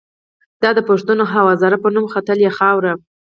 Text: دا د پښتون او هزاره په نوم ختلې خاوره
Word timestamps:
دا 0.61 0.69
د 0.77 0.79
پښتون 0.89 1.17
او 1.23 1.29
هزاره 1.51 1.77
په 1.83 1.89
نوم 1.95 2.05
ختلې 2.13 2.49
خاوره 2.57 2.93